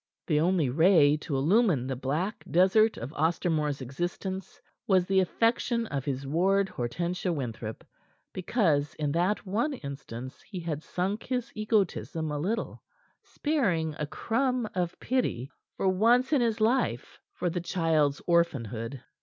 The 0.25 0.39
only 0.39 0.67
ray 0.67 1.15
to 1.17 1.35
illumine 1.37 1.85
the 1.85 1.95
black 1.95 2.43
desert 2.49 2.97
of 2.97 3.13
Ostermore's 3.13 3.81
existence 3.81 4.59
was 4.87 5.05
the 5.05 5.19
affection 5.19 5.85
of 5.85 6.05
his 6.05 6.25
ward, 6.25 6.69
Hortensia 6.69 7.31
Winthrop, 7.31 7.85
because 8.33 8.95
in 8.95 9.11
that 9.11 9.45
one 9.45 9.73
instance 9.75 10.41
he 10.41 10.59
had 10.59 10.81
sunk 10.81 11.21
his 11.21 11.51
egotism 11.53 12.31
a 12.31 12.39
little, 12.39 12.81
sparing 13.21 13.93
a 13.99 14.07
crumb 14.07 14.67
of 14.73 14.99
pity 14.99 15.51
for 15.77 15.87
once 15.87 16.33
in 16.33 16.41
his 16.41 16.59
life 16.59 17.19
for 17.31 17.51
the 17.51 17.61
child's 17.61 18.23
orphanhood. 18.25 19.03